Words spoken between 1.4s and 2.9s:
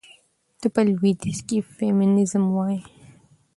کې فيمينزم وايي.